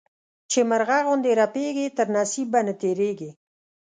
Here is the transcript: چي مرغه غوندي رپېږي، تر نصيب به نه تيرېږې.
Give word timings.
چي 0.49 0.59
مرغه 0.69 0.97
غوندي 1.05 1.31
رپېږي، 1.39 1.87
تر 1.97 2.07
نصيب 2.15 2.47
به 2.53 2.59
نه 2.67 2.73
تيرېږې. 2.81 3.31